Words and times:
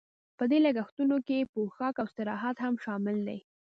په 0.37 0.43
دې 0.51 0.59
لګښتونو 0.65 1.17
کې 1.27 1.49
پوښاک 1.53 1.95
او 2.01 2.07
استراحت 2.11 2.57
هم 2.61 2.73
شامل 2.85 3.17
دي 3.27 3.39